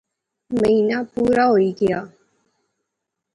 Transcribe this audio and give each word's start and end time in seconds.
مہینہ 0.59 0.97
پورا 1.13 1.45
ہوئی 1.51 1.69
گیا 1.79 1.99